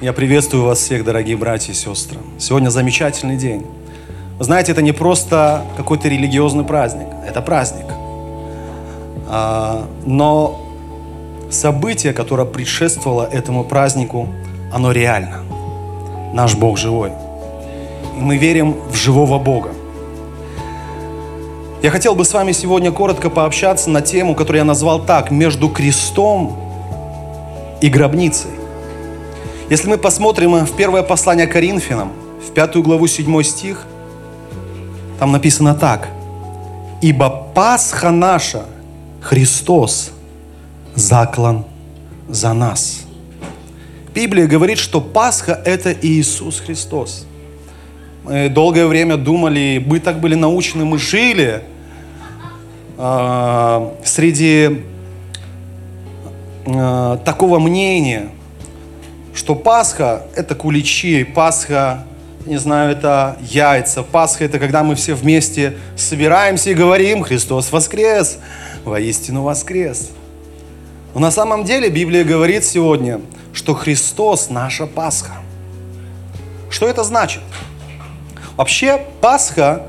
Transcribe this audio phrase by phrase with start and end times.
[0.00, 2.20] Я приветствую вас всех, дорогие братья и сестры.
[2.38, 3.66] Сегодня замечательный день.
[4.38, 7.86] Вы знаете, это не просто какой-то религиозный праздник, это праздник.
[9.28, 10.60] А, но
[11.50, 14.28] событие, которое предшествовало этому празднику,
[14.72, 15.42] оно реально.
[16.32, 17.10] Наш Бог живой.
[18.16, 19.70] И мы верим в живого Бога.
[21.82, 25.68] Я хотел бы с вами сегодня коротко пообщаться на тему, которую я назвал так, между
[25.68, 26.56] крестом
[27.80, 28.57] и гробницей.
[29.70, 33.84] Если мы посмотрим в первое послание Коринфянам, в пятую главу, седьмой стих,
[35.18, 36.08] там написано так.
[37.02, 38.64] «Ибо Пасха наша,
[39.20, 40.12] Христос,
[40.94, 41.66] заклан
[42.28, 43.02] за нас».
[44.14, 47.26] Библия говорит, что Пасха– это Иисус Христос.
[48.24, 51.62] Мы долгое время думали, мы так были научены, мы жили
[52.96, 54.82] э, среди
[56.64, 58.30] э, такого мнения,
[59.38, 62.04] что Пасха– это куличи, Пасха,
[62.44, 68.38] не знаю, это яйца, Пасха– это когда мы все вместе собираемся и говорим «Христос воскрес!»
[68.84, 70.10] Воистину воскрес!
[71.14, 73.20] Но на самом деле Библия говорит сегодня,
[73.52, 75.34] что Христос– наша Пасха.
[76.68, 77.42] Что это значит?
[78.56, 79.86] Вообще, Пасха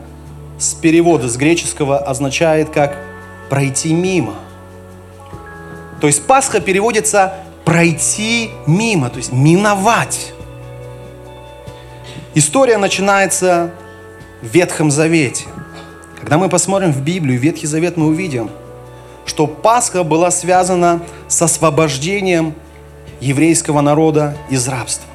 [0.59, 2.95] с перевода с греческого означает как
[3.49, 4.35] «пройти мимо».
[6.01, 7.33] То есть Пасха переводится
[7.69, 10.33] «пройти мимо», то есть «миновать».
[12.33, 13.69] История начинается
[14.41, 15.45] в Ветхом Завете.
[16.19, 18.49] Когда мы посмотрим в Библию, Ветхий Завет, мы увидим,
[19.27, 22.55] что Пасха была связана с освобождением
[23.19, 25.05] еврейского народа из рабства.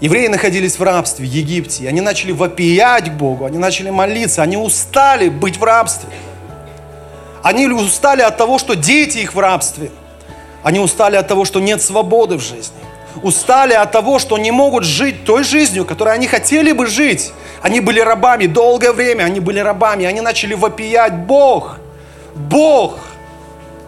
[0.00, 4.56] Евреи находились в рабстве в Египте, и они начали вопиять Богу, они начали молиться, они
[4.56, 6.08] устали быть в рабстве.
[7.42, 9.90] Они устали от того, что дети их в рабстве.
[10.66, 12.74] Они устали от того, что нет свободы в жизни.
[13.22, 17.32] Устали от того, что не могут жить той жизнью, которой они хотели бы жить.
[17.62, 20.06] Они были рабами долгое время, они были рабами.
[20.06, 21.78] Они начали вопиять, Бог,
[22.34, 22.98] Бог,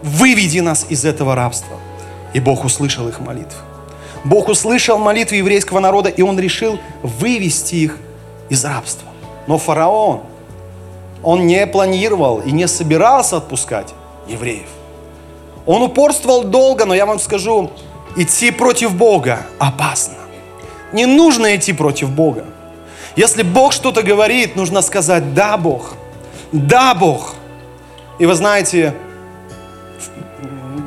[0.05, 1.77] выведи нас из этого рабства.
[2.33, 3.59] И Бог услышал их молитвы.
[4.23, 7.97] Бог услышал молитвы еврейского народа, и Он решил вывести их
[8.51, 9.09] из рабства.
[9.49, 10.21] Но фараон,
[11.25, 13.93] он не планировал и не собирался отпускать
[14.29, 14.69] евреев.
[15.69, 17.71] Он упорствовал долго, но я вам скажу,
[18.17, 20.15] идти против Бога опасно.
[20.95, 22.47] Не нужно идти против Бога.
[23.17, 25.93] Если Бог что-то говорит, нужно сказать «Да, Бог!
[26.53, 27.35] Да, Бог!»
[28.19, 28.95] И вы знаете,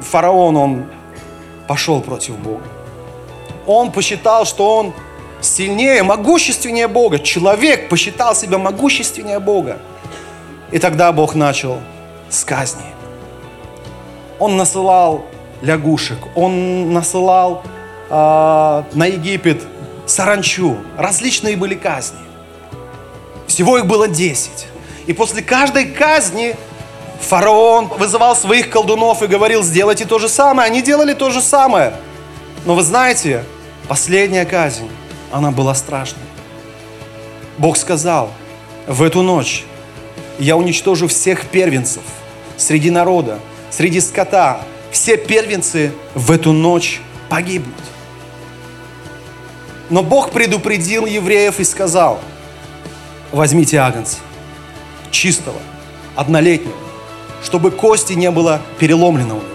[0.02, 0.86] фараон, он
[1.68, 2.64] пошел против Бога.
[3.68, 4.94] Он посчитал, что он
[5.42, 7.20] сильнее, могущественнее Бога.
[7.20, 9.78] Человек посчитал себя могущественнее Бога.
[10.72, 11.78] И тогда Бог начал
[12.32, 12.82] с казни.
[14.42, 15.24] Он насылал
[15.62, 17.62] лягушек, он насылал
[18.10, 18.14] э,
[18.94, 19.62] на Египет
[20.08, 20.78] саранчу.
[20.98, 22.18] Различные были казни.
[23.46, 24.50] Всего их было 10.
[25.06, 26.56] И после каждой казни
[27.20, 30.72] фараон вызывал своих колдунов и говорил, сделайте то же самое.
[30.72, 31.94] Они делали то же самое.
[32.66, 33.44] Но вы знаете,
[33.88, 34.90] последняя казнь,
[35.32, 36.26] она была страшной.
[37.60, 38.32] Бог сказал,
[38.88, 39.66] в эту ночь
[40.40, 42.02] я уничтожу всех первенцев
[42.58, 43.38] среди народа,
[43.72, 44.62] среди скота.
[44.92, 47.74] Все первенцы в эту ночь погибнут.
[49.90, 52.20] Но Бог предупредил евреев и сказал,
[53.32, 54.18] возьмите агнца,
[55.12, 55.60] чистого,
[56.16, 56.76] однолетнего,
[57.44, 59.48] чтобы кости не было переломлено у него.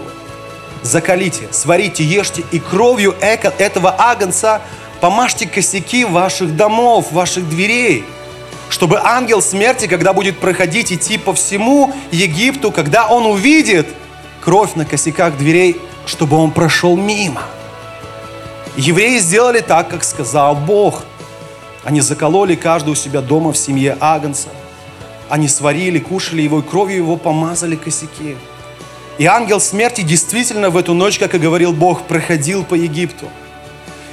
[0.83, 4.61] Закалите, сварите, ешьте, и кровью этого агнца
[5.01, 8.03] помажьте косяки ваших домов, ваших дверей,
[8.69, 13.87] чтобы ангел смерти, когда будет проходить, идти по всему Египту, когда он увидит
[14.47, 17.41] кровь на косяках дверей, чтобы он прошел мимо.
[18.77, 21.03] Евреи сделали так, как сказал Бог.
[21.83, 24.47] Они закололи каждый у себя дома в семье агнца.
[25.27, 28.37] Они сварили, кушали его, и кровью его помазали косяки.
[29.17, 33.25] И ангел смерти действительно в эту ночь, как и говорил Бог, проходил по Египту.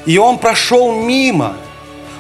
[0.05, 1.55] И он прошел мимо.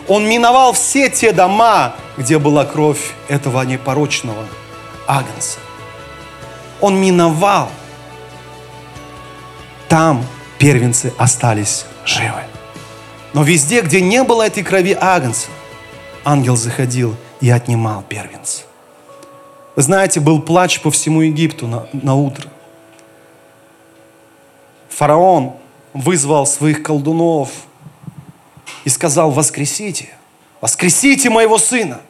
[0.06, 4.46] Он миновал все те дома, где была кровь этого непорочного
[5.08, 5.58] агнца.
[6.80, 7.70] Он миновал
[9.94, 10.26] там,
[10.58, 12.42] первенцы остались живы.
[13.32, 15.46] Но везде, где не было этой крови агнца,
[16.24, 18.64] ангел заходил и отнимал первенца.
[19.76, 22.50] Вы знаете, был плач по всему Египту на, на утро.
[24.88, 25.52] Фараон
[25.92, 27.50] вызвал своих колдунов
[28.82, 30.08] и сказал, воскресите,
[30.60, 32.00] воскресите моего сына.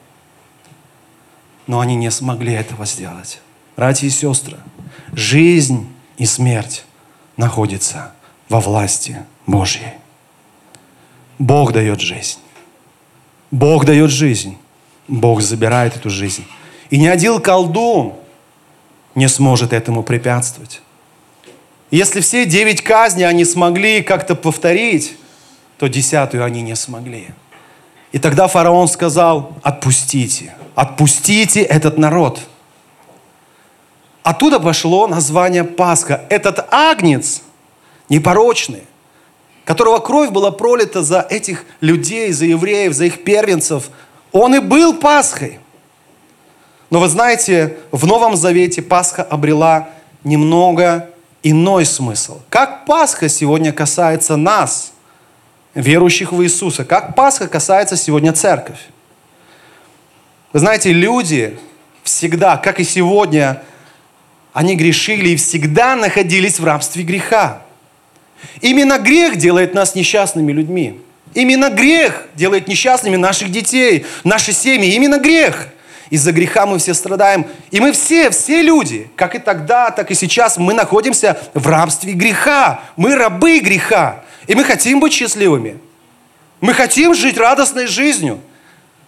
[1.66, 3.42] Но они не смогли этого сделать.
[3.76, 4.56] Братья и сестры,
[5.12, 5.86] жизнь
[6.16, 6.86] и смерть
[7.36, 8.12] находятся
[8.48, 9.92] во власти Божьей.
[11.38, 12.38] Бог дает жизнь.
[13.50, 14.56] Бог дает жизнь.
[15.08, 16.44] Бог забирает эту жизнь.
[16.90, 18.14] И ни один колдун
[19.14, 20.80] не сможет этому препятствовать.
[21.90, 25.16] Если все девять казней они смогли как-то повторить,
[25.78, 27.28] то десятую они не смогли.
[28.12, 32.40] И тогда фараон сказал, отпустите, отпустите этот народ.
[34.24, 36.24] Оттуда пошло название Пасха.
[36.30, 37.42] Этот агнец
[38.08, 38.84] непорочный,
[39.66, 43.90] которого кровь была пролита за этих людей, за евреев, за их первенцев,
[44.32, 45.60] он и был Пасхой.
[46.88, 49.90] Но вы знаете, в Новом Завете Пасха обрела
[50.24, 51.10] немного
[51.42, 52.40] иной смысл.
[52.48, 54.92] Как Пасха сегодня касается нас,
[55.74, 58.80] верующих в Иисуса, как Пасха касается сегодня церковь.
[60.54, 61.58] Вы знаете, люди
[62.04, 63.62] всегда, как и сегодня,
[64.54, 67.62] они грешили и всегда находились в рабстве греха.
[68.60, 71.00] Именно грех делает нас несчастными людьми.
[71.34, 74.94] Именно грех делает несчастными наших детей, наши семьи.
[74.94, 75.68] Именно грех.
[76.08, 77.46] Из-за греха мы все страдаем.
[77.72, 82.12] И мы все, все люди, как и тогда, так и сейчас, мы находимся в рабстве
[82.12, 82.80] греха.
[82.96, 84.22] Мы рабы греха.
[84.46, 85.78] И мы хотим быть счастливыми.
[86.60, 88.40] Мы хотим жить радостной жизнью.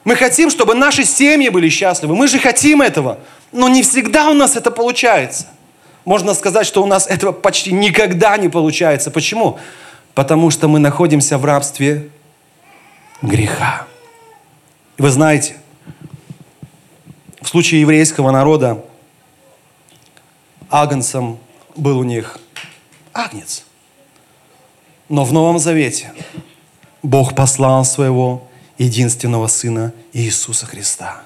[0.02, 2.16] Мы хотим, чтобы наши семьи были счастливы.
[2.16, 3.20] Мы же хотим этого.
[3.56, 5.46] Но не всегда у нас это получается.
[6.04, 9.10] Можно сказать, что у нас этого почти никогда не получается.
[9.10, 9.58] Почему?
[10.12, 12.10] Потому что мы находимся в рабстве
[13.22, 13.86] греха.
[14.98, 15.56] Вы знаете,
[17.40, 18.84] в случае еврейского народа
[20.68, 21.38] агнцем
[21.76, 22.38] был у них
[23.14, 23.64] агнец.
[25.08, 26.12] Но в Новом Завете
[27.02, 31.22] Бог послал своего единственного Сына Иисуса Христа.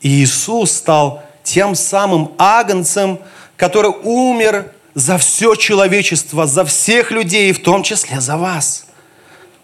[0.00, 3.18] И Иисус стал тем самым агнцем,
[3.56, 8.86] который умер за все человечество, за всех людей, в том числе за вас.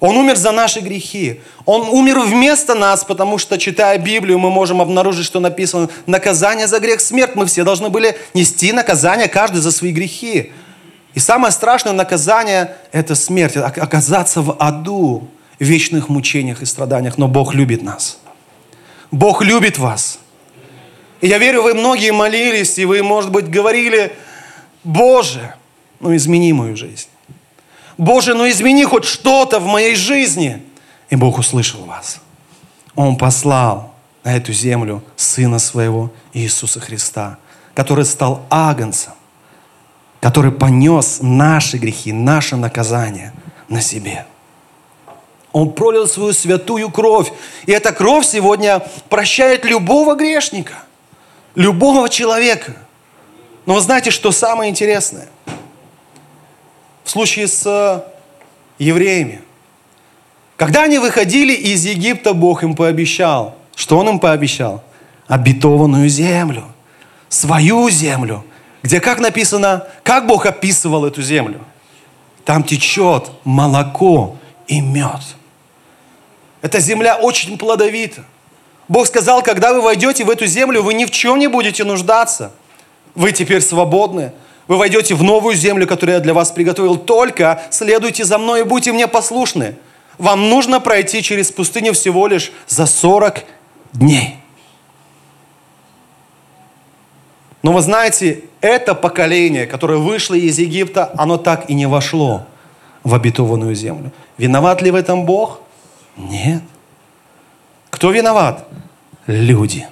[0.00, 1.40] Он умер за наши грехи.
[1.64, 6.78] Он умер вместо нас, потому что, читая Библию, мы можем обнаружить, что написано «наказание за
[6.78, 7.36] грех– смерть».
[7.36, 10.52] Мы все должны были нести наказание, каждый за свои грехи.
[11.14, 15.28] И самое страшное наказание– это смерть, оказаться в аду,
[15.58, 17.16] в вечных мучениях и страданиях.
[17.16, 18.18] Но Бог любит нас.
[19.10, 20.18] Бог любит вас.
[21.24, 24.14] Я верю, вы многие молились, и вы, может быть, говорили,
[24.84, 25.54] Боже,
[25.98, 27.08] ну измени мою жизнь.
[27.96, 30.62] Боже, ну измени хоть что-то в моей жизни.
[31.08, 32.20] И Бог услышал вас.
[32.94, 37.38] Он послал на эту землю Сына Своего Иисуса Христа,
[37.72, 39.14] который стал агнцем,
[40.20, 43.32] который понес наши грехи, наше наказание
[43.70, 44.26] на себе.
[45.52, 47.32] Он пролил свою святую кровь.
[47.64, 50.82] И эта кровь сегодня прощает любого грешника–
[51.54, 52.76] любого человека.
[53.66, 55.28] Но вы знаете, что самое интересное?
[57.04, 58.02] В случае с э,
[58.78, 59.42] евреями.
[60.56, 63.56] Когда они выходили из Египта, Бог им пообещал.
[63.74, 64.82] Что Он им пообещал?
[65.26, 66.64] Обетованную землю.
[67.28, 68.44] Свою землю.
[68.82, 71.60] Где, как написано, как Бог описывал эту землю?
[72.44, 75.22] Там течет молоко и мед.
[76.60, 78.24] Эта земля очень плодовита.
[78.88, 82.52] Бог сказал, когда вы войдете в эту землю, вы ни в чем не будете нуждаться.
[83.14, 84.32] Вы теперь свободны.
[84.66, 86.96] Вы войдете в новую землю, которую я для вас приготовил.
[86.96, 89.76] Только следуйте за мной и будьте мне послушны.
[90.18, 93.44] Вам нужно пройти через пустыню всего лишь за 40
[93.92, 94.36] дней.
[97.62, 102.46] Но вы знаете, это поколение, которое вышло из Египта, оно так и не вошло
[103.02, 104.12] в обетованную землю.
[104.36, 105.60] Виноват ли в этом Бог?
[106.16, 106.62] Нет.
[108.04, 108.68] Кто виноват?
[109.26, 109.88] Люди,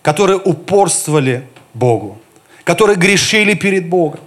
[0.00, 2.18] которые упорствовали Богу,
[2.64, 4.20] которые грешили перед Богом.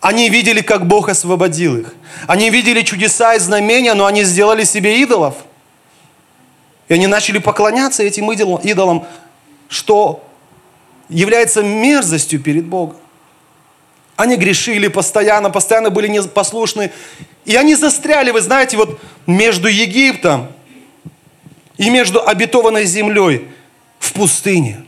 [0.00, 1.94] Они видели, как Бог освободил их.
[2.26, 5.36] Они видели чудеса и знамения, но они сделали себе идолов.
[6.88, 9.06] И они начали поклоняться этим идолам,
[9.68, 10.24] что
[11.08, 12.96] является мерзостью перед Богом.
[14.16, 16.90] Они грешили постоянно, постоянно были непослушны.
[17.44, 20.48] И они застряли, вы знаете, вот между Египтом
[21.78, 23.48] и между обетованной землей
[23.98, 24.84] в пустыне.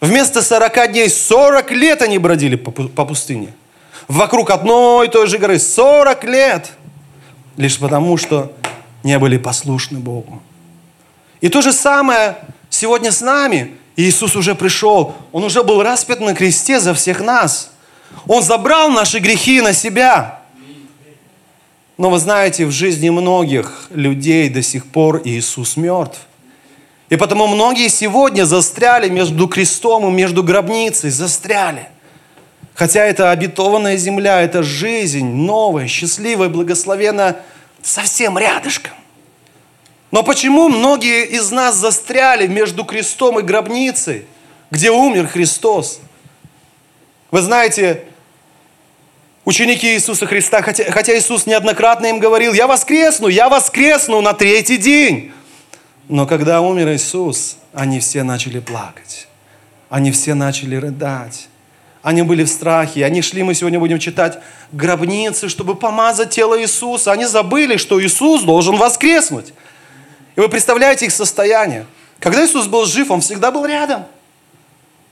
[0.00, 2.72] Вместо 40 дней 40 лет они бродили по,
[3.06, 3.54] пустыне.
[4.08, 6.72] вокруг одной и той же горы 40 лет,
[7.56, 8.52] лишь потому, что
[9.04, 10.42] не были послушны Богу.
[11.40, 12.36] И то же самое
[12.68, 13.76] сегодня с нами.
[13.94, 17.70] Иисус уже пришел, Он уже был распят на кресте за всех нас.
[18.26, 20.40] Он забрал наши грехи на себя.
[21.98, 26.20] Но вы знаете, в жизни многих людей до сих пор Иисус мертв.
[27.12, 31.90] И потому многие сегодня застряли между крестом и между гробницей, застряли.
[32.72, 37.42] Хотя это обетованная земля, это жизнь новая, счастливая, благословенная,
[37.82, 38.94] совсем рядышком.
[40.10, 44.24] Но почему многие из нас застряли между крестом и гробницей,
[44.70, 46.00] где умер Христос?
[47.30, 48.04] Вы знаете,
[49.44, 54.78] ученики Иисуса Христа, хотя, хотя Иисус неоднократно им говорил, я воскресну, я воскресну на третий
[54.78, 55.34] день.
[56.08, 59.28] Но когда умер Иисус, они все начали плакать.
[59.88, 61.48] Они все начали рыдать.
[62.02, 63.04] Они были в страхе.
[63.04, 64.38] Они шли, мы сегодня будем читать,
[64.72, 67.12] гробницы, чтобы помазать тело Иисуса.
[67.12, 69.52] Они забыли, что Иисус должен воскреснуть.
[70.34, 71.86] И вы представляете их состояние.
[72.18, 74.04] Когда Иисус был жив, Он всегда был рядом.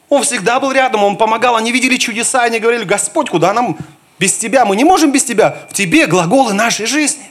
[0.08, 1.56] Он всегда был рядом, Он помогал.
[1.56, 3.78] Они видели чудеса, они говорили, Господь, куда нам
[4.18, 4.64] без Тебя?
[4.64, 5.56] Мы не можем без Тебя.
[5.70, 7.24] В Тебе глаголы нашей жизни.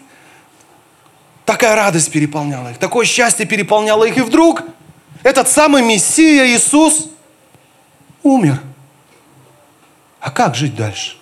[1.50, 4.16] Такая радость переполняла их, такое счастье переполняло их.
[4.18, 4.62] И вдруг
[5.24, 7.10] этот самый Мессия Иисус
[8.22, 8.62] умер.
[10.20, 11.18] А как жить дальше?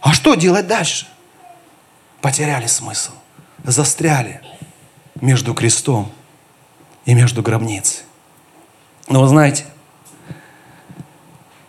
[0.00, 1.06] А что делать дальше?
[2.20, 3.12] Потеряли смысл,
[3.62, 4.40] застряли
[5.20, 6.10] между крестом
[7.04, 8.00] и между гробницей.
[9.06, 9.66] Но вы знаете,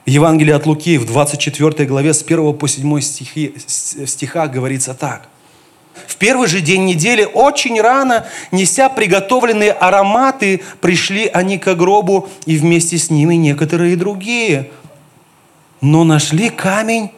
[0.07, 5.29] в Евангелии от Луки в 24 главе с 1 по 7 стихи, стиха говорится так.
[6.07, 12.57] В первый же день недели, очень рано, неся приготовленные ароматы, пришли они к гробу, и
[12.57, 14.69] вместе с ними некоторые другие.
[15.81, 17.12] Но нашли камень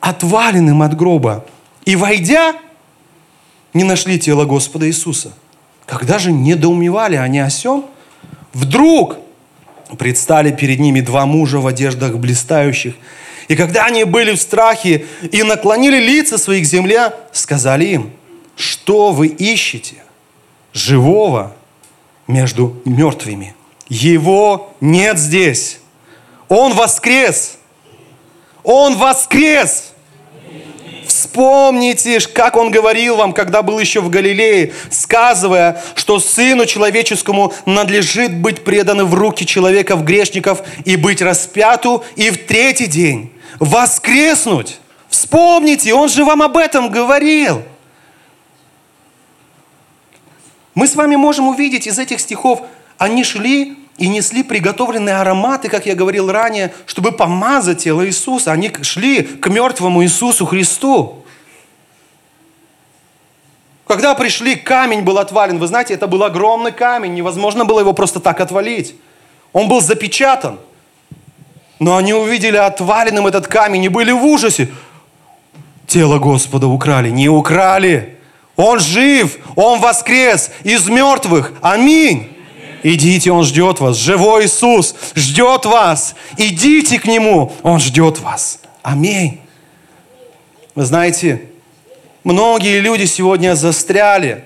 [0.00, 1.44] отваленным от гроба.
[1.84, 2.54] И, войдя,
[3.74, 5.32] не нашли тело Господа Иисуса.
[5.86, 7.84] Когда же недоумевали они о сем,
[8.52, 9.18] вдруг
[9.98, 12.94] предстали перед ними два мужа в одеждах блистающих–
[13.50, 18.12] и когда они были в страхе и наклонили лица своих к земле, сказали им,
[18.54, 19.96] что вы ищете?
[20.72, 21.56] Живого
[22.28, 23.56] между мертвыми.
[23.88, 25.80] Его нет здесь.
[26.48, 27.58] Он воскрес.
[28.62, 29.94] Он воскрес.
[31.08, 38.32] Вспомните, как он говорил вам, когда был еще в Галилее, сказывая, что Сыну Человеческому надлежит
[38.32, 44.80] быть преданным в руки человеков грешников и быть распяту и в третий день воскреснуть.
[45.08, 47.62] Вспомните, Он же вам об этом говорил.
[50.74, 52.62] Мы с вами можем увидеть из этих стихов,
[52.96, 58.52] они шли и несли приготовленные ароматы, как я говорил ранее, чтобы помазать тело Иисуса.
[58.52, 61.24] Они шли к мертвому Иисусу Христу.
[63.86, 65.58] Когда пришли, камень был отвален.
[65.58, 68.94] Вы знаете, это был огромный камень, невозможно было его просто так отвалить.
[69.52, 70.60] Он был запечатан.
[71.80, 74.68] Но они увидели отваленным этот камень и были в ужасе.
[75.86, 77.08] Тело Господа украли.
[77.08, 78.18] Не украли.
[78.54, 81.54] Он жив, Он воскрес из мертвых.
[81.62, 82.36] Аминь.
[82.82, 83.96] Идите, Он ждет вас.
[83.96, 86.14] Живой Иисус ждет вас.
[86.36, 88.60] Идите к Нему, Он ждет вас.
[88.82, 89.40] Аминь.
[90.74, 91.48] Вы знаете,
[92.24, 94.44] многие люди сегодня застряли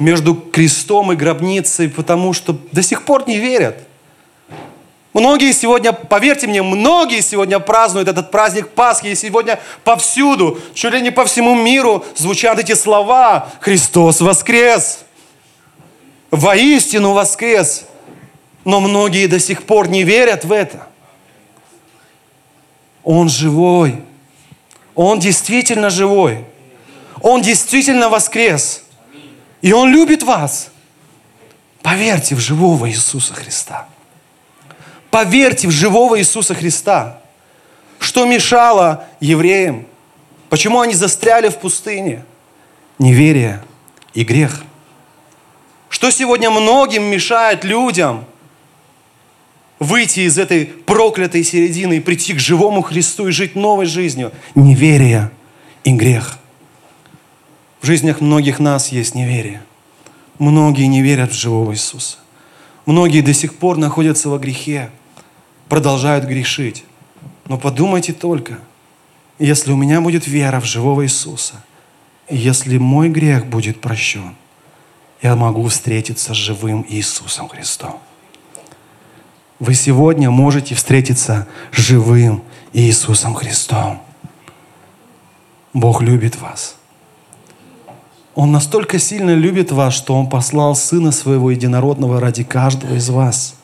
[0.00, 3.76] между крестом и гробницей, потому что до сих пор не верят–
[5.12, 11.02] Многие сегодня, поверьте мне, многие сегодня празднуют этот праздник Пасхи, и сегодня повсюду, чуть ли
[11.02, 15.00] не по всему миру звучат эти слова «Христос воскрес!»
[16.30, 17.84] Воистину воскрес!
[18.64, 20.86] Но многие до сих пор не верят в это.
[23.04, 24.02] Он живой.
[24.94, 26.44] Он действительно живой.
[27.20, 28.84] Он действительно воскрес.
[29.60, 30.70] И Он любит вас.
[31.82, 33.88] Поверьте в живого Иисуса Христа.
[35.12, 37.20] Поверьте в живого Иисуса Христа.
[37.98, 39.84] Что мешало евреям?
[40.48, 42.24] Почему они застряли в пустыне?
[42.98, 43.62] Неверие
[44.14, 44.64] и грех.
[45.90, 48.24] Что сегодня многим мешает людям
[49.78, 54.32] выйти из этой проклятой середины и прийти к живому Христу и жить новой жизнью?
[54.54, 55.30] Неверие
[55.84, 56.38] и грех.
[57.82, 59.62] В жизнях многих нас есть неверие.
[60.38, 62.16] Многие не верят в живого Иисуса.
[62.86, 64.90] Многие до сих пор находятся во грехе
[65.72, 66.84] продолжают грешить.
[67.48, 68.58] Но подумайте только,
[69.38, 71.64] если у меня будет вера в живого Иисуса,
[72.28, 74.34] и если мой грех будет прощен,
[75.22, 78.00] я могу встретиться с живым Иисусом Христом.
[79.60, 82.42] Вы сегодня можете встретиться с живым
[82.74, 84.02] Иисусом Христом.
[85.72, 86.76] Бог любит вас.
[88.34, 93.54] Он настолько сильно любит вас, что Он послал Сына Своего Единородного ради каждого из вас.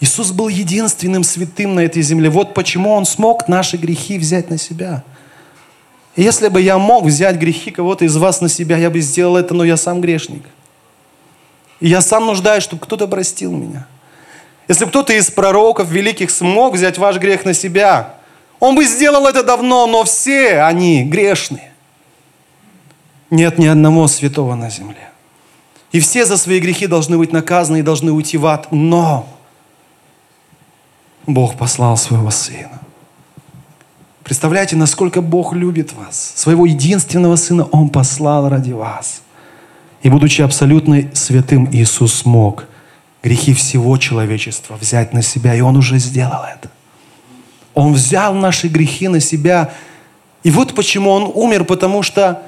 [0.00, 2.28] Иисус был единственным святым на этой земле.
[2.28, 5.02] Вот почему Он смог наши грехи взять на себя.
[6.16, 9.36] И если бы я мог взять грехи кого-то из вас на себя, я бы сделал
[9.36, 10.44] это, но я сам грешник.
[11.80, 13.86] И я сам нуждаюсь, чтобы кто-то простил меня.
[14.68, 18.14] Если кто-то из пророков великих смог взять ваш грех на себя,
[18.60, 21.72] он бы сделал это давно, но все они грешные.
[23.30, 25.10] Нет ни одного святого на земле.
[25.92, 28.68] И все за свои грехи должны быть наказаны и должны уйти в ад.
[28.70, 29.28] Но
[31.26, 32.80] Бог послал своего Сына.
[34.22, 36.32] Представляете, насколько Бог любит вас.
[36.34, 39.22] Своего единственного Сына Он послал ради вас.
[40.02, 42.66] И будучи абсолютно святым, Иисус смог
[43.22, 45.54] грехи всего человечества взять на себя.
[45.54, 46.70] И Он уже сделал это.
[47.74, 49.72] Он взял наши грехи на себя.
[50.42, 52.42] И вот почему Он умер, потому что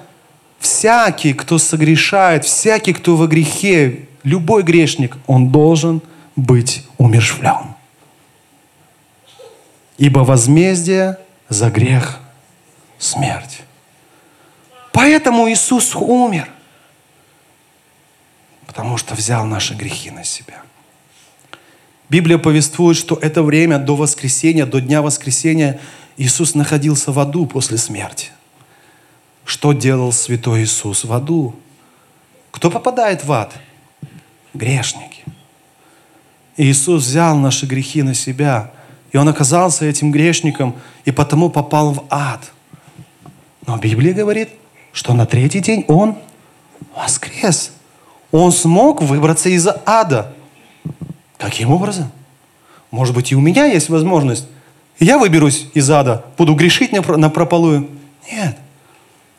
[0.59, 6.03] всякий, кто согрешает, всякий, кто во грехе, любой грешник, он должен
[6.37, 7.78] быть умершвлен.
[9.99, 12.21] Ибо возмездие за грех–
[12.99, 13.63] смерть.
[14.93, 16.49] Поэтому Иисус умер,
[18.67, 20.63] потому что взял наши грехи на себя.
[22.09, 25.79] Библия повествует, что это время до воскресения, до дня воскресения
[26.17, 28.31] Иисус находился в аду после смерти.
[29.45, 31.55] Что делал святой Иисус в аду?
[32.51, 33.55] Кто попадает в ад?
[34.55, 35.25] Грешники.
[36.57, 38.73] Иисус взял наши грехи на себя,
[39.13, 40.75] и Он оказался этим грешником,
[41.05, 42.53] и потому попал в ад.
[43.67, 44.51] Но Библия говорит,
[44.93, 46.17] что на третий день Он
[46.95, 47.73] воскрес.
[48.31, 50.35] Он смог выбраться из ада.
[51.39, 52.11] Каким образом?
[52.91, 54.47] Может быть, и у меня есть возможность.
[54.99, 57.89] Я выберусь из ада, буду грешить на прополую.
[58.31, 58.59] Нет.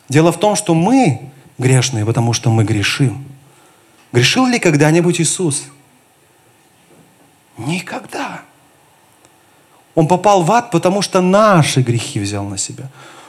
[0.08, 1.22] Дело в том, что мы
[1.58, 3.26] грешные, потому что мы грешим.
[4.12, 5.66] Грешил ли когда-нибудь Иисус?
[7.58, 8.42] Никогда.
[10.00, 12.86] Он попал в ад, потому что наши грехи взял на себя.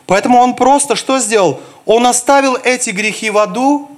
[0.07, 1.61] Поэтому он просто что сделал?
[1.85, 3.91] Он оставил эти грехи в аду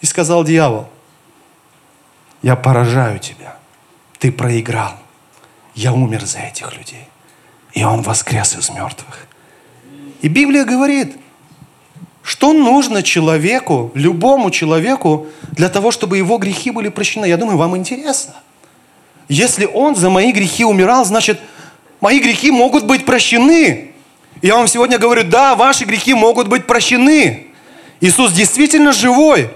[0.00, 0.88] и сказал дьявол,
[2.42, 3.56] я поражаю тебя.
[4.18, 4.94] Ты проиграл.
[5.76, 7.06] Я умер за этих людей.
[7.74, 9.28] И он воскрес из мертвых.
[10.20, 11.16] И Библия говорит,
[12.22, 17.26] что нужно человеку, любому человеку, для того, чтобы его грехи были прощены?
[17.26, 18.34] Я думаю, вам интересно.
[19.28, 21.38] Если он за мои грехи умирал, значит,
[22.00, 23.92] мои грехи могут быть прощены.
[24.42, 27.46] Я вам сегодня говорю, да, ваши грехи могут быть прощены.
[28.00, 29.48] Иисус действительно живой.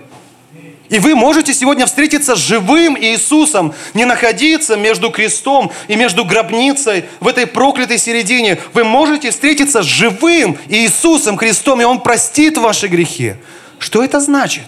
[0.88, 7.04] И вы можете сегодня встретиться с живым Иисусом, не находиться между крестом и между гробницей
[7.20, 8.58] в этой проклятой середине.
[8.72, 13.34] Вы можете встретиться с живым Иисусом Христом, и Он простит ваши грехи.
[13.78, 14.64] Что это значит?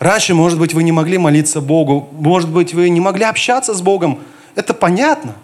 [0.00, 3.80] Раньше, может быть, вы не могли молиться Богу, может быть, вы не могли общаться с
[3.80, 4.18] Богом.
[4.56, 5.36] Это понятно.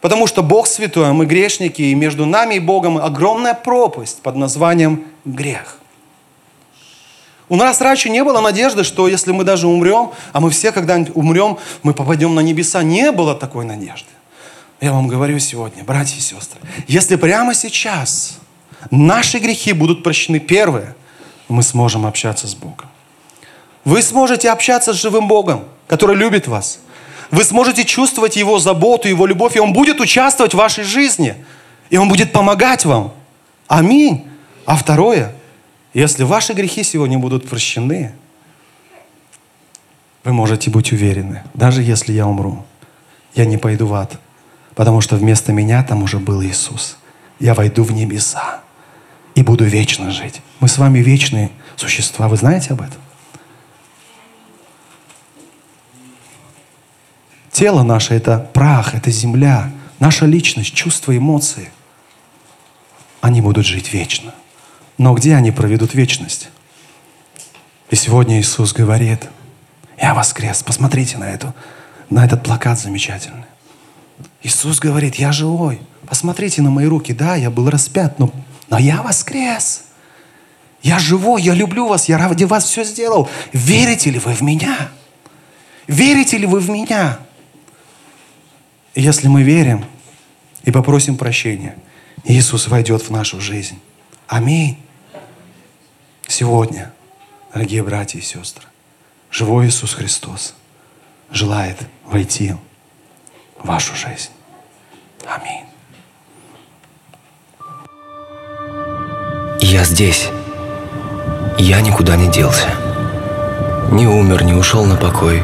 [0.00, 4.36] Потому что Бог святой, а мы грешники, и между нами и Богом огромная пропасть под
[4.36, 5.78] названием грех.
[7.50, 11.16] У нас раньше не было надежды, что если мы даже умрем, а мы все когда-нибудь
[11.16, 12.82] умрем, мы попадем на небеса.
[12.82, 14.08] Не было такой надежды.
[14.80, 18.38] Я вам говорю сегодня, братья и сестры, если прямо сейчас
[18.90, 20.96] наши грехи будут прощены, первое,
[21.48, 22.88] мы сможем общаться с Богом.
[23.84, 26.78] Вы сможете общаться с живым Богом, который любит вас.
[27.30, 31.34] Вы сможете чувствовать Его заботу, Его любовь, и Он будет участвовать в вашей жизни.
[31.90, 33.12] И Он будет помогать вам.
[33.68, 34.26] Аминь.
[34.66, 35.34] А второе–
[35.92, 38.12] если ваши грехи сегодня будут прощены,
[40.22, 42.64] вы можете быть уверены, даже если я умру,
[43.34, 44.18] я не пойду в ад,
[44.74, 46.96] потому что вместо меня там уже был Иисус.
[47.40, 48.60] Я войду в небеса
[49.34, 50.40] и буду вечно жить.
[50.60, 52.28] Мы с вами вечные существа.
[52.28, 53.00] Вы знаете об этом?
[57.52, 59.70] Тело наше– это прах, это земля.
[59.98, 61.70] Наша личность, чувства, эмоции.
[63.20, 64.34] Они будут жить вечно.
[64.98, 66.50] Но где они проведут вечность?
[67.90, 69.28] И сегодня Иисус говорит,
[70.00, 70.62] я воскрес.
[70.62, 71.54] Посмотрите на, эту,
[72.08, 73.44] на этот плакат замечательный.
[74.42, 75.80] Иисус говорит, я живой.
[76.06, 77.12] Посмотрите на мои руки.
[77.12, 78.32] Да, я был распят, но,
[78.68, 79.82] но я воскрес.
[80.82, 83.28] Я живой, я люблю вас, я ради вас все сделал.
[83.52, 84.88] Верите ли вы в меня?
[85.86, 87.18] Верите ли вы в меня?
[88.94, 89.84] Если мы верим
[90.64, 91.76] и попросим прощения,
[92.24, 93.78] Иисус войдет в нашу жизнь.
[94.26, 94.78] Аминь.
[96.26, 96.92] Сегодня,
[97.52, 98.66] дорогие братья и сестры,
[99.30, 100.54] живой Иисус Христос
[101.30, 102.54] желает войти
[103.58, 104.30] в вашу жизнь.
[105.26, 105.64] Аминь.
[109.60, 110.28] Я здесь.
[111.58, 112.68] Я никуда не делся.
[113.92, 115.42] Не умер, не ушел на покой.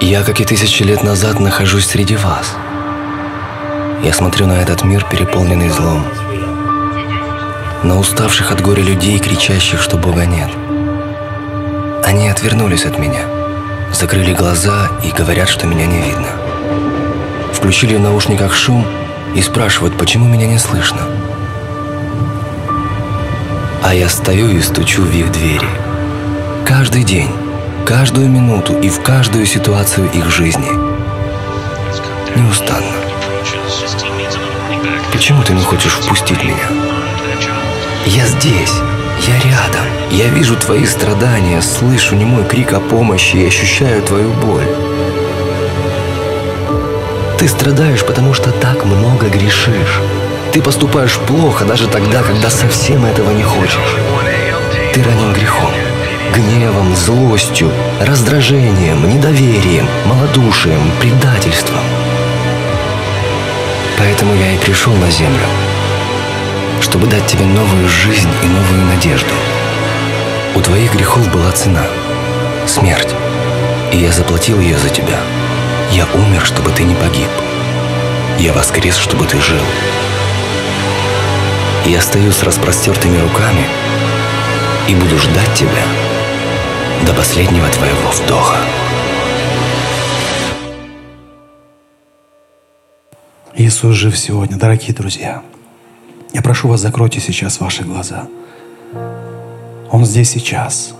[0.00, 2.54] Я, как и тысячи лет назад, нахожусь среди вас.
[4.04, 6.04] Я смотрю на этот мир, переполненный злом.
[7.82, 10.50] На уставших от горя людей, кричащих, что Бога нет.
[12.04, 13.22] Они отвернулись от меня,
[13.92, 16.28] закрыли глаза и говорят, что меня не видно.
[17.52, 18.86] Включили в наушниках шум
[19.34, 21.00] и спрашивают, почему меня не слышно.
[23.82, 25.68] А я стою и стучу в их двери.
[26.64, 27.30] Каждый день,
[27.88, 30.68] каждую минуту и в каждую ситуацию их жизни.
[32.36, 32.92] Неустанно.
[35.10, 36.68] Почему ты не хочешь впустить меня?
[38.04, 38.74] Я здесь.
[39.26, 39.86] Я рядом.
[40.10, 44.68] Я вижу твои страдания, слышу немой крик о помощи и ощущаю твою боль.
[47.38, 50.02] Ты страдаешь, потому что так много грешишь.
[50.52, 53.96] Ты поступаешь плохо даже тогда, когда совсем этого не хочешь.
[54.92, 55.72] Ты ранен грехом,
[56.34, 61.80] гневом, злостью, раздражением, недоверием, малодушием, предательством.
[63.98, 65.46] Поэтому я и пришел на землю,
[66.80, 69.34] чтобы дать тебе новую жизнь и новую надежду.
[70.54, 71.86] У твоих грехов была цена–
[72.66, 73.14] смерть,
[73.92, 75.18] и я заплатил ее за тебя.
[75.90, 77.28] Я умер, чтобы ты не погиб.
[78.38, 79.62] Я воскрес, чтобы ты жил.
[81.86, 83.66] Я стою с распростертыми руками
[84.88, 86.07] и буду ждать тебя
[87.06, 88.56] до последнего твоего вдоха.
[93.54, 95.42] Иисус жив сегодня, дорогие друзья.
[96.32, 98.28] Я прошу вас, закройте сейчас ваши глаза.
[99.90, 100.94] Он здесь сейчас.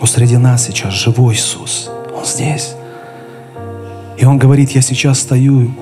[0.00, 1.90] Он среди нас сейчас живой Иисус.
[2.14, 2.74] Он здесь.
[4.18, 5.74] И Он говорит, я сейчас стою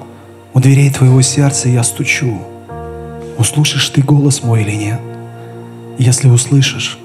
[0.52, 2.40] у дверей твоего сердца, и я стучу.
[3.38, 5.00] Услышишь ты голос мой или нет?
[5.98, 6.98] Если услышишь,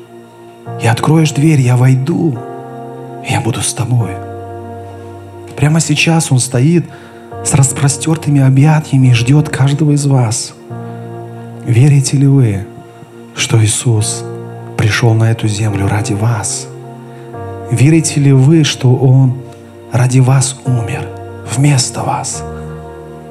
[0.81, 2.37] и откроешь дверь, я войду,
[3.27, 4.11] и я буду с тобой.
[5.55, 6.85] Прямо сейчас Он стоит
[7.43, 10.53] с распростертыми объятиями и ждет каждого из вас.
[11.65, 12.65] Верите ли вы,
[13.35, 14.23] что Иисус
[14.77, 16.67] пришел на эту землю ради вас?
[17.71, 19.37] Верите ли вы, что Он
[19.91, 21.07] ради вас умер
[21.55, 22.43] вместо вас?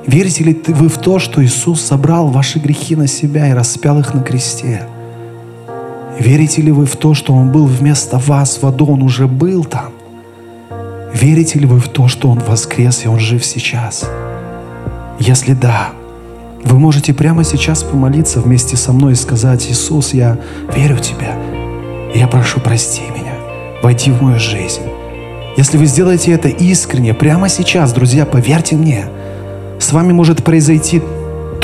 [0.07, 4.13] Верите ли вы в то, что Иисус собрал ваши грехи на себя и распял их
[4.15, 4.87] на кресте?
[6.19, 9.65] Верите ли вы в то, что Он был вместо вас в аду, Он уже был
[9.65, 9.93] там?
[11.13, 14.09] Верите ли вы в то, что Он воскрес и Он жив сейчас?
[15.19, 15.91] Если да,
[16.65, 20.39] вы можете прямо сейчас помолиться вместе со мной и сказать, Иисус, я
[20.75, 21.37] верю в Тебя.
[22.15, 23.35] И я прошу, прости меня,
[23.83, 24.83] войди в мою жизнь.
[25.57, 29.07] Если вы сделаете это искренне, прямо сейчас, друзья, поверьте мне,
[29.79, 31.03] с вами может произойти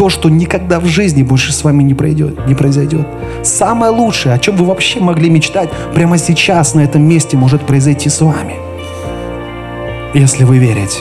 [0.00, 3.06] то, что никогда в жизни больше с вами не, пройдет, не произойдет.
[3.42, 8.08] Самое лучшее, о чем вы вообще могли мечтать, прямо сейчас на этом месте может произойти
[8.08, 8.54] с вами.
[10.14, 11.00] Если вы верите,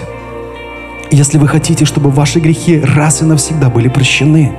[1.11, 4.51] если вы хотите, чтобы ваши грехи раз и навсегда были прощены,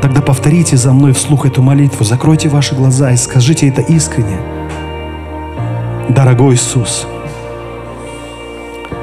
[0.00, 4.38] тогда повторите за мной вслух эту молитву, закройте ваши глаза и скажите это искренне.
[6.08, 7.06] Дорогой Иисус,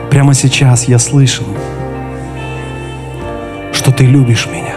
[0.10, 1.45] прямо сейчас я слышал,
[3.88, 4.76] что Ты любишь меня,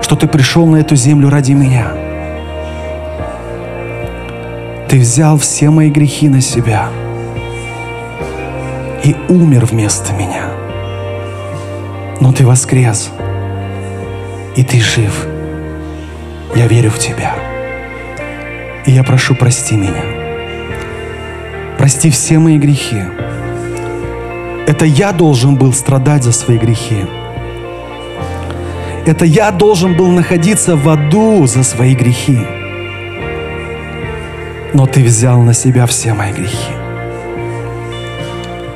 [0.00, 1.88] что Ты пришел на эту землю ради меня.
[4.88, 6.88] Ты взял все мои грехи на себя–
[9.04, 10.50] и умер вместо меня.
[12.20, 13.10] Но ты воскрес,
[14.54, 15.26] и ты жив.
[16.54, 17.34] Я верю в тебя.
[18.84, 20.04] И я прошу, прости меня.
[21.78, 23.02] Прости все мои грехи.
[24.68, 27.06] Это я должен был страдать за свои грехи.
[29.06, 32.38] Это я должен был находиться в аду за свои грехи.
[34.74, 36.74] Но ты взял на себя все мои грехи.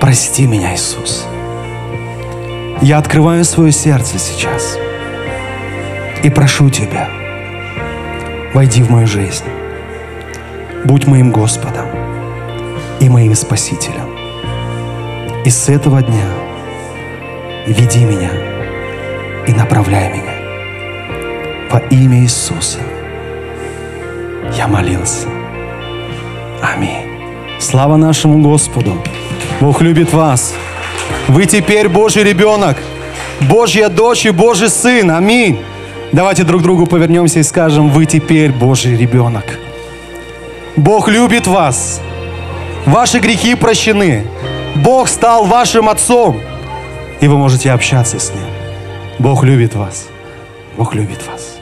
[0.01, 1.27] Прости меня, Иисус.
[2.81, 4.79] Я открываю свое сердце сейчас
[6.23, 7.11] и прошу Тебя,
[8.55, 9.45] войди в мою жизнь.
[10.87, 11.89] Будь моим Господом
[12.99, 14.22] и моим Спасителем.
[15.45, 16.25] И с этого дня
[17.67, 18.31] веди меня
[19.45, 20.35] и направляй меня.
[21.69, 22.79] Во имя Иисуса
[24.57, 25.27] я молился.
[26.63, 27.09] Аминь.
[27.59, 29.03] Слава нашему Господу!
[29.61, 30.55] Бог любит вас.
[31.27, 32.77] Вы теперь Божий ребенок,
[33.41, 35.11] Божья дочь и Божий сын.
[35.11, 35.59] Аминь.
[36.13, 39.59] Давайте друг другу повернемся и скажем, вы теперь Божий ребенок.
[40.77, 42.01] Бог любит вас.
[42.87, 44.25] Ваши грехи прощены.
[44.83, 46.41] Бог стал вашим отцом.
[47.21, 48.43] И вы можете общаться с Ним.
[49.21, 50.09] Бог любит вас.
[50.77, 51.59] Бог любит вас.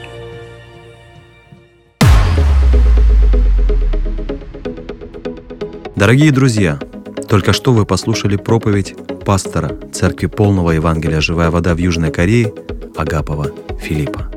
[5.95, 6.79] Дорогие друзья,
[7.29, 12.51] только что вы послушали проповедь пастора Церкви Полного Евангелия «Живая вода» в Южной Корее
[12.97, 14.31] Агапова Филиппа.